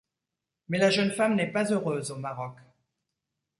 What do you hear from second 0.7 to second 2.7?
la jeune femme n'est pas heureuse au Maroc.